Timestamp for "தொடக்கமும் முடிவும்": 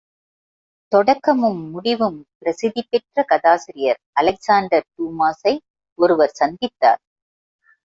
0.91-2.17